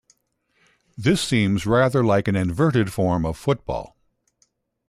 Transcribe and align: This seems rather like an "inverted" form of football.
This 0.97 1.21
seems 1.21 1.67
rather 1.67 2.03
like 2.03 2.27
an 2.27 2.35
"inverted" 2.35 2.91
form 2.91 3.23
of 3.23 3.37
football. 3.37 3.95